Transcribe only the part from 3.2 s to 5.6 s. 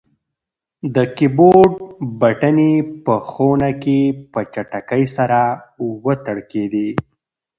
خونه کې په چټکۍ سره